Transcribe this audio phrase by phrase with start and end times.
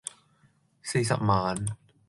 [0.81, 1.77] 四十萬